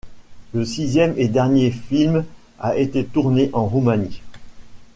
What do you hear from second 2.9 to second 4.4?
tourné en Roumanie.